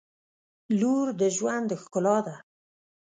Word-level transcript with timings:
•لور 0.79 1.07
د 1.19 1.21
ژوند 1.35 1.69
ښکلا 1.81 2.17
ده. 2.25 2.35